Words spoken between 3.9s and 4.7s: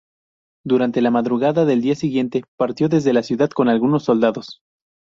soldados.